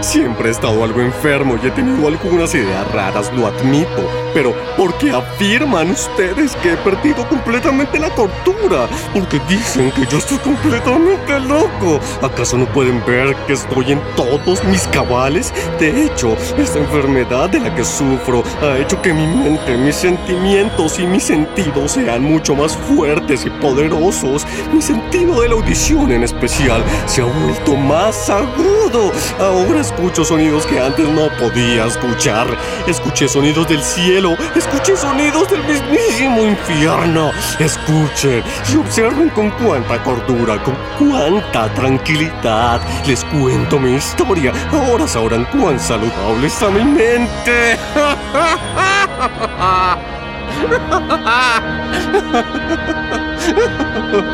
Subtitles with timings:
[0.00, 4.08] Siempre he estado algo enfermo y he tenido algunas ideas raras, lo admito.
[4.32, 8.88] Pero, ¿por qué afirman ustedes que he perdido completamente la tortura?
[9.12, 12.00] Porque dicen que yo estoy completamente loco.
[12.22, 15.52] ¿Acaso no pueden ver que estoy en todos mis cabales?
[15.78, 20.98] De hecho, esta enfermedad de la que sufro ha hecho que mi mente, mis sentimientos
[20.98, 24.46] y mis sentidos sean mucho más fuertes y poderosos.
[24.72, 28.79] Mi sentido de la audición en especial se ha vuelto más agudo.
[29.38, 32.46] Ahora escucho sonidos que antes no podía escuchar.
[32.88, 37.30] Escuché sonidos del cielo, escuché sonidos del mismísimo infierno.
[37.60, 38.42] Escuchen
[38.72, 44.52] y observen con cuánta cordura, con cuánta tranquilidad les cuento mi historia.
[44.72, 47.78] Ahora sabrán cuán saludable está mi mente.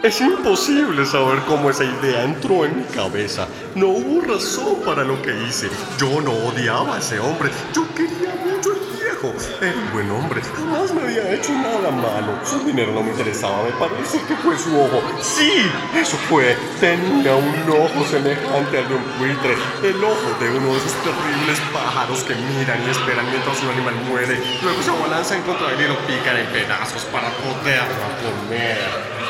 [0.02, 3.46] Es imposible saber cómo esa idea entró en mi cabeza.
[3.76, 5.68] No hubo razón para lo que hice.
[5.96, 7.50] Yo no odiaba a ese hombre.
[7.72, 9.32] Yo quería mucho al viejo.
[9.60, 10.42] Era un buen hombre.
[10.56, 12.34] Jamás me había hecho nada malo.
[12.44, 13.62] Su dinero no me interesaba.
[13.62, 15.00] Me parece que fue su ojo.
[15.20, 16.56] Sí, eso fue.
[16.80, 19.54] Tenía un ojo semejante al de un buitre.
[19.84, 23.94] El ojo de uno de esos terribles pájaros que miran y esperan mientras un animal
[24.10, 24.36] muere.
[24.64, 29.21] Luego se abalanzan contra él y lo pican en pedazos para poderlo comer.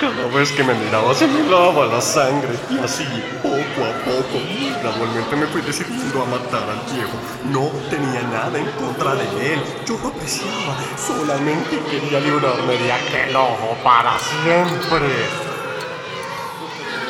[0.00, 3.04] Cada vez que me miraba se me lava la sangre y así,
[3.42, 4.42] poco a poco,
[4.82, 7.16] gradualmente me fui decidiendo a matar al viejo.
[7.44, 13.36] No tenía nada en contra de él, yo lo apreciaba, solamente quería librarme de aquel
[13.36, 15.45] ojo para siempre.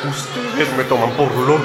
[0.05, 1.61] Ustedes me toman por loco,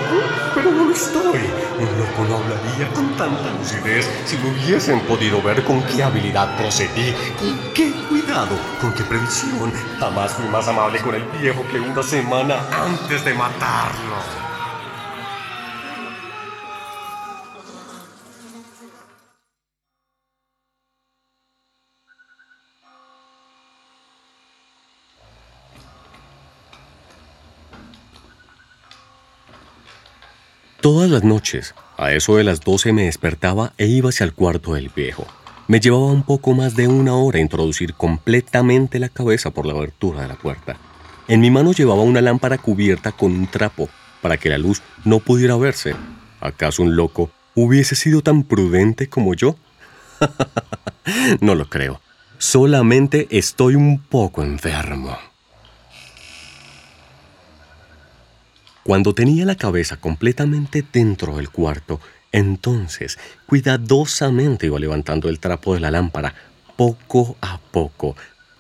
[0.55, 1.41] pero no lo estoy.
[1.79, 6.57] Un loco no hablaría con tanta lucidez si lo hubiesen podido ver con qué habilidad
[6.57, 9.71] procedí, con qué cuidado, con qué previsión.
[10.01, 14.52] Jamás fui más amable con el viejo que una semana antes de matarlo.
[30.83, 34.75] Todas las noches, a eso de las 12 me despertaba e iba hacia el cuarto
[34.75, 35.25] del viejo.
[35.69, 40.23] Me llevaba un poco más de una hora introducir completamente la cabeza por la abertura
[40.23, 40.77] de la puerta.
[41.29, 43.89] En mi mano llevaba una lámpara cubierta con un trapo
[44.23, 45.95] para que la luz no pudiera verse.
[46.41, 49.55] ¿Acaso un loco hubiese sido tan prudente como yo?
[51.41, 52.01] no lo creo.
[52.39, 55.17] Solamente estoy un poco enfermo.
[58.85, 62.01] Cuando tenía la cabeza completamente dentro del cuarto,
[62.33, 63.17] entonces
[63.47, 66.35] cuidadosamente iba levantando el trapo de la lámpara,
[66.77, 68.17] poco a poco,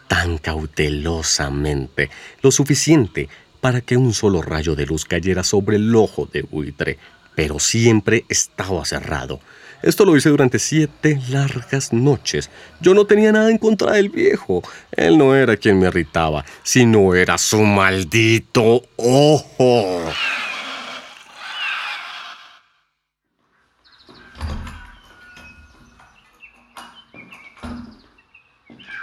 [0.06, 2.09] tan cautelosamente,
[2.41, 3.28] lo suficiente
[3.60, 6.99] para que un solo rayo de luz cayera sobre el ojo de buitre,
[7.34, 9.41] pero siempre estaba cerrado.
[9.82, 12.50] Esto lo hice durante siete largas noches.
[12.81, 14.62] Yo no tenía nada en contra del viejo.
[14.93, 20.12] Él no era quien me irritaba, sino era su maldito ojo.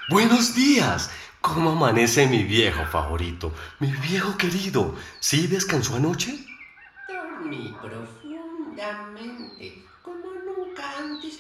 [0.09, 1.11] Buenos días.
[1.41, 3.53] ¿Cómo amanece mi viejo favorito?
[3.79, 4.95] Mi viejo querido.
[5.19, 6.39] ¿Sí descansó anoche?
[7.09, 9.88] Dormí profundamente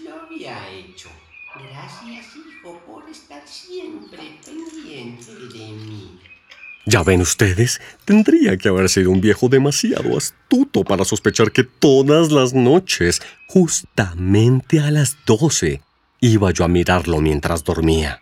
[0.01, 1.09] lo había hecho.
[1.55, 6.19] Gracias, hijo, por estar siempre pendiente de mí.
[6.85, 12.31] Ya ven ustedes, tendría que haber sido un viejo demasiado astuto para sospechar que todas
[12.31, 15.81] las noches, justamente a las doce,
[16.19, 18.21] iba yo a mirarlo mientras dormía.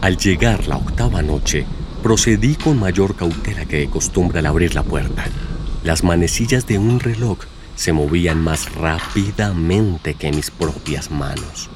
[0.00, 1.64] Al llegar la octava noche,
[2.02, 5.24] procedí con mayor cautela que de costumbre al abrir la puerta.
[5.84, 7.38] Las manecillas de un reloj
[7.74, 11.70] se movían más rápidamente que mis propias manos.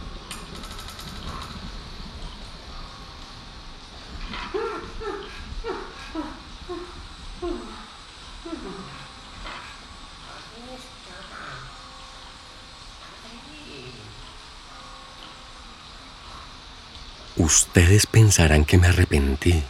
[17.34, 19.64] Ustedes pensarán que me arrepentí,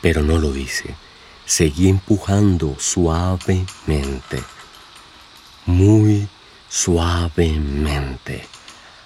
[0.00, 0.94] pero no lo hice
[1.48, 4.44] seguí empujando suavemente,
[5.64, 6.28] muy
[6.68, 8.46] suavemente.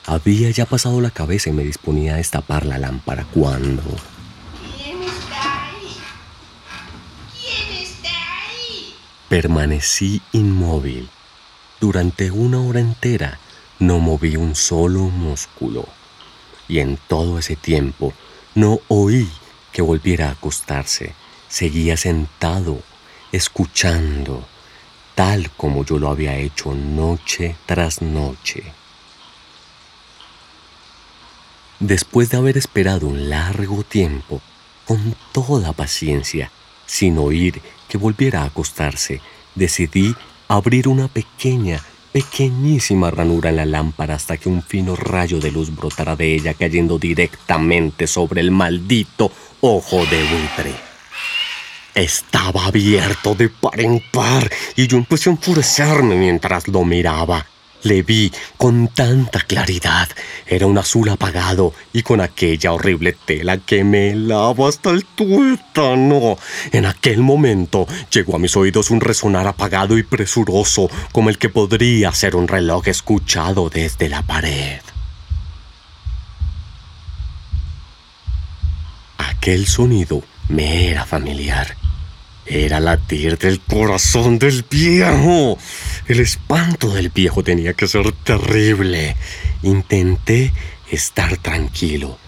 [0.07, 3.85] Había ya pasado la cabeza y me disponía a destapar la lámpara cuando...
[4.77, 6.03] ¿Quién está ahí?
[9.29, 11.09] Permanecí inmóvil.
[11.81, 13.39] Durante una hora entera
[13.79, 15.87] no moví un solo músculo.
[16.67, 18.13] Y en todo ese tiempo
[18.57, 19.31] no oí
[19.73, 21.15] que volviera a acostarse.
[21.53, 22.81] Seguía sentado,
[23.31, 24.43] escuchando,
[25.15, 28.63] tal como yo lo había hecho noche tras noche.
[31.79, 34.41] Después de haber esperado un largo tiempo,
[34.87, 36.51] con toda paciencia,
[36.87, 39.21] sin oír que volviera a acostarse,
[39.55, 40.17] decidí
[40.49, 41.83] abrir una pequeña,
[42.13, 46.55] pequeñísima ranura en la lámpara hasta que un fino rayo de luz brotara de ella
[46.55, 50.92] cayendo directamente sobre el maldito ojo de buitre.
[51.95, 57.47] Estaba abierto de par en par y yo empecé a enfurecerme mientras lo miraba.
[57.83, 60.09] Le vi con tanta claridad.
[60.47, 66.39] Era un azul apagado y con aquella horrible tela que me helaba hasta el tuétano.
[66.71, 71.49] En aquel momento llegó a mis oídos un resonar apagado y presuroso, como el que
[71.51, 74.81] podría ser un reloj escuchado desde la pared.
[79.19, 81.82] Aquel sonido me era familiar.
[82.53, 85.57] Era latir del corazón del viejo.
[86.07, 89.17] El espanto del viejo tenía que ser terrible.
[89.63, 90.53] Intenté
[90.91, 92.19] estar tranquilo,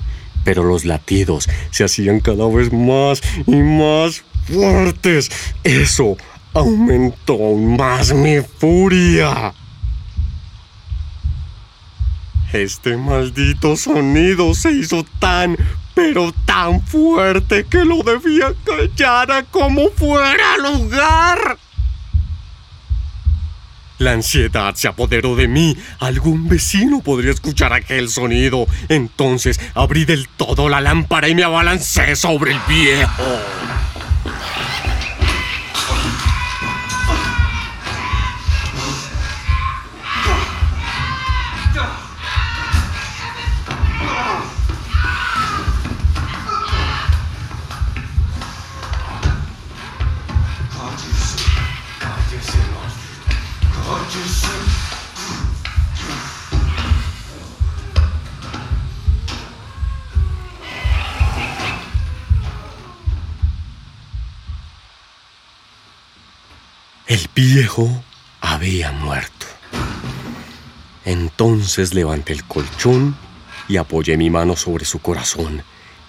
[0.43, 5.31] pero los latidos se hacían cada vez más y más fuertes.
[5.63, 6.17] Eso
[6.55, 9.53] aumentó aún más mi furia.
[12.55, 15.59] Este maldito sonido se hizo tan,
[15.95, 21.59] pero tan fuerte que lo debía callar a como fuera lugar.
[23.99, 25.77] La ansiedad se apoderó de mí.
[26.01, 28.67] Algún vecino podría escuchar aquel sonido.
[28.89, 33.23] Entonces abrí del todo la lámpara y me abalancé sobre el viejo.
[67.07, 68.03] El viejo
[68.41, 69.47] había muerto.
[71.05, 73.15] Entonces levanté el colchón
[73.69, 75.63] y apoyé mi mano sobre su corazón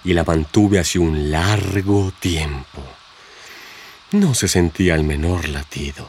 [0.04, 2.82] y la mantuve así un largo tiempo.
[4.12, 6.08] No se sentía el menor latido.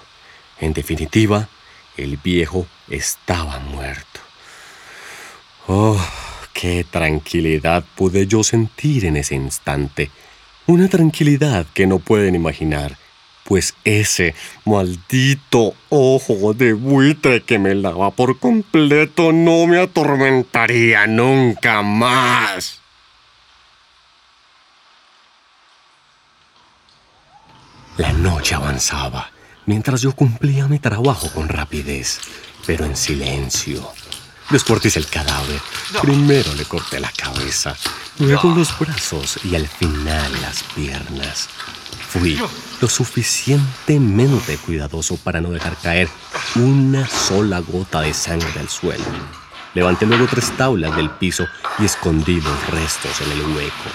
[0.62, 1.50] En definitiva,
[1.98, 4.22] el viejo estaba muerto.
[5.68, 6.00] Oh,
[6.54, 10.12] qué tranquilidad pude yo sentir en ese instante.
[10.66, 12.98] Una tranquilidad que no pueden imaginar
[13.48, 21.81] pues ese maldito ojo de buitre que me lava por completo no me atormentaría nunca
[21.81, 22.81] más.
[27.95, 29.31] La noche avanzaba
[29.66, 32.19] mientras yo cumplía mi trabajo con rapidez,
[32.66, 33.90] pero en silencio.
[34.50, 35.62] Descuarticé el cadáver.
[36.02, 37.78] Primero le corté la cabeza,
[38.19, 41.48] luego los brazos y al final las piernas.
[42.09, 42.40] Fui
[42.81, 46.07] lo suficientemente cuidadoso para no dejar caer
[46.56, 49.04] una sola gota de sangre al suelo.
[49.73, 51.45] Levanté luego tres tablas del piso
[51.80, 53.90] y escondí los restos en el hueco.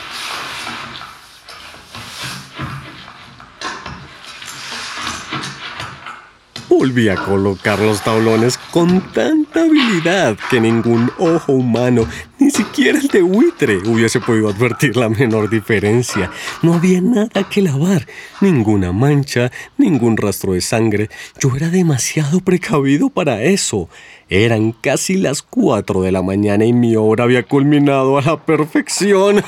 [6.74, 12.06] Volví a colocar los tablones con tanta habilidad que ningún ojo humano,
[12.38, 16.30] ni siquiera el de buitre, hubiese podido advertir la menor diferencia.
[16.62, 18.06] No había nada que lavar,
[18.40, 21.10] ninguna mancha, ningún rastro de sangre.
[21.38, 23.90] Yo era demasiado precavido para eso.
[24.30, 29.36] Eran casi las cuatro de la mañana y mi obra había culminado a la perfección.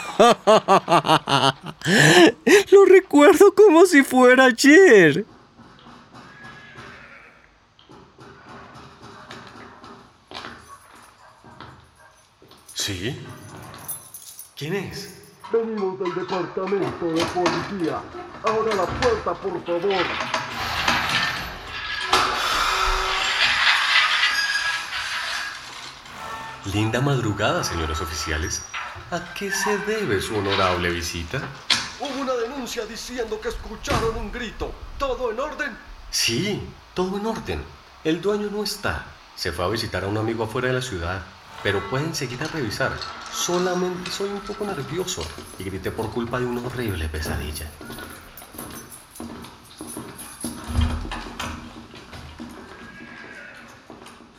[2.71, 5.25] Lo recuerdo como si fuera ayer.
[12.85, 13.19] ¿Sí?
[14.55, 15.14] ¿Quién es?
[15.50, 18.03] Venimos del departamento de policía.
[18.43, 20.05] Ahora la puerta, por favor.
[26.75, 28.67] Linda madrugada, señores oficiales.
[29.11, 31.41] ¿A qué se debe su honorable visita?
[31.99, 34.75] Hubo una denuncia diciendo que escucharon un grito.
[34.99, 35.79] ¿Todo en orden?
[36.11, 36.62] Sí,
[36.93, 37.64] todo en orden.
[38.05, 39.07] El dueño no está.
[39.37, 41.23] Se fue a visitar a un amigo afuera de la ciudad
[41.64, 42.92] pero pueden seguir a revisar.
[43.33, 45.26] Solamente soy un poco nervioso
[45.59, 47.68] y grité por culpa de una horrible pesadilla.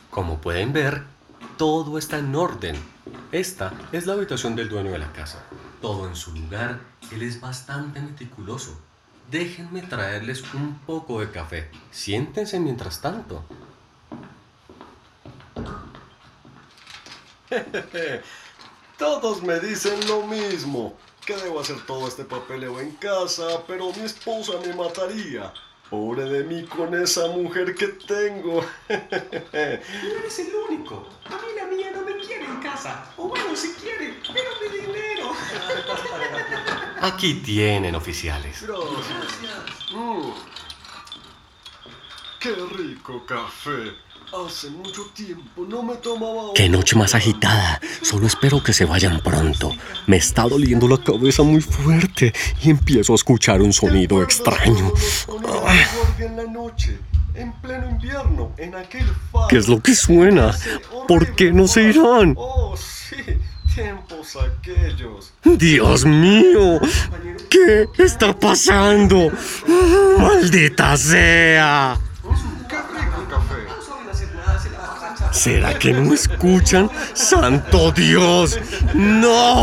[0.08, 1.02] Como pueden ver,
[1.58, 2.76] todo está en orden.
[3.32, 5.44] Esta es la habitación del dueño de la casa.
[5.82, 6.78] Todo en su lugar,
[7.10, 8.78] él es bastante meticuloso.
[9.32, 11.68] Déjenme traerles un poco de café.
[11.90, 13.44] Siéntense mientras tanto.
[18.98, 24.04] Todos me dicen lo mismo, que debo hacer todo este papeleo en casa, pero mi
[24.04, 25.52] esposa me mataría.
[25.90, 28.64] Pobre de mí con esa mujer que tengo.
[28.88, 31.08] No eres el único.
[31.26, 33.12] A mí la mía no me quiere en casa.
[33.16, 35.30] O bueno, si quiere, pero mi dinero.
[37.02, 38.62] Aquí tienen oficiales.
[38.62, 39.92] Gracias.
[39.92, 40.30] Mm.
[42.40, 44.05] Qué rico café.
[44.32, 47.80] Hace mucho tiempo no me tomaba Qué noche más agitada.
[48.02, 49.72] Solo espero que se vayan pronto.
[50.08, 54.92] Me está doliendo la cabeza muy fuerte y empiezo a escuchar un sonido extraño.
[56.18, 56.98] en la noche,
[57.34, 59.46] en pleno invierno, en aquel faro.
[59.48, 60.52] ¿Qué es lo que suena?
[61.06, 62.34] ¿Por qué no se irán?
[62.36, 63.22] Oh, sí,
[63.72, 65.32] tiempos aquellos.
[65.44, 66.80] Dios mío,
[67.48, 69.30] ¿qué está pasando?
[70.18, 72.00] ¡Maldita sea!
[75.36, 76.90] ¿Será que no escuchan?
[77.12, 78.58] ¡Santo Dios!
[78.94, 79.62] ¡No!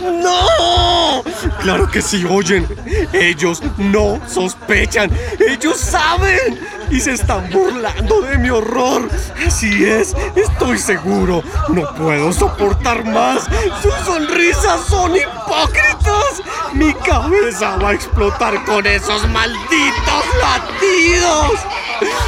[0.00, 1.24] ¡No!
[1.60, 2.66] Claro que sí oyen.
[3.12, 5.10] Ellos no sospechan.
[5.40, 6.60] Ellos saben.
[6.90, 9.10] Y se están burlando de mi horror.
[9.44, 11.42] Así es, estoy seguro.
[11.68, 13.48] No puedo soportar más.
[13.82, 16.40] Sus sonrisas son hipócritas.
[16.72, 21.79] Mi cabeza va a explotar con esos malditos latidos.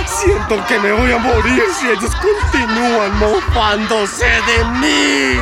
[0.06, 5.40] Siento que me voy a morir si ellos continúan mofándose de mí.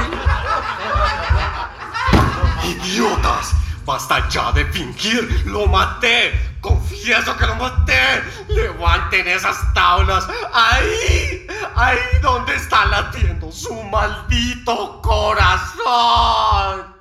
[2.65, 3.55] ¡Idiotas!
[3.85, 5.43] ¡Basta ya de fingir!
[5.47, 6.57] ¡Lo maté!
[6.61, 8.23] ¡Confieso que lo maté!
[8.49, 10.29] ¡Levanten esas tablas!
[10.53, 11.47] ¡Ahí!
[11.75, 17.00] ¡Ahí donde está latiendo su maldito corazón!